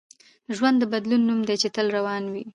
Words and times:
ژوند 0.55 0.77
د 0.79 0.83
بدلون 0.93 1.21
نوم 1.27 1.39
دی 1.47 1.55
چي 1.61 1.69
تل 1.75 1.87
روان 1.97 2.23
وي. 2.33 2.43